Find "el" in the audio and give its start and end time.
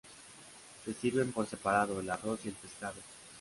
1.99-2.09, 2.49-2.55